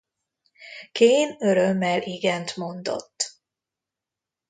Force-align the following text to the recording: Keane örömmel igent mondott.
Keane 0.91 1.37
örömmel 1.41 2.01
igent 2.01 2.55
mondott. 2.55 3.33